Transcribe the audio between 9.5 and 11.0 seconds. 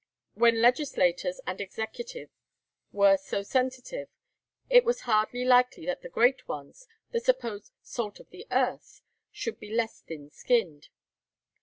be less thin skinned.